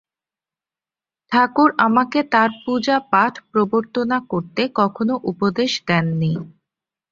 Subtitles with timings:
[1.31, 6.31] ঠাকুর আমাকে তাঁর পূজা-পাঠ প্রবর্তনা করতে কখনও উপদেশ দেননি।